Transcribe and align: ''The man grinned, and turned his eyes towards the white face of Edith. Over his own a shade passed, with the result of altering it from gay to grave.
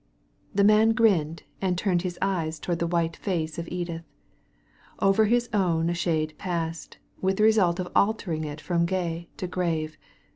''The 0.55 0.63
man 0.63 0.93
grinned, 0.93 1.43
and 1.61 1.77
turned 1.77 2.01
his 2.01 2.17
eyes 2.23 2.57
towards 2.59 2.79
the 2.79 2.87
white 2.87 3.15
face 3.17 3.59
of 3.59 3.67
Edith. 3.71 4.03
Over 4.97 5.25
his 5.25 5.47
own 5.53 5.91
a 5.91 5.93
shade 5.93 6.33
passed, 6.39 6.97
with 7.21 7.37
the 7.37 7.43
result 7.43 7.79
of 7.79 7.91
altering 7.95 8.43
it 8.43 8.59
from 8.59 8.87
gay 8.87 9.29
to 9.37 9.45
grave. 9.45 9.99